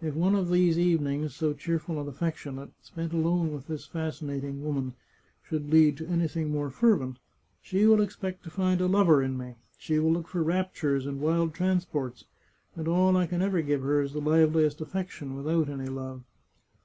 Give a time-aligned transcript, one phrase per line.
[0.00, 4.94] If one of these evenings, so cheerful and affectionate, spent alone with this fascinating woman,
[5.48, 7.16] should lead to anything more fervent,
[7.60, 9.56] she will expect to find a lover in me.
[9.76, 12.24] She will look for raptures and wild transports,
[12.76, 16.22] and all I can ever give her is the liveliest affection, with out any love.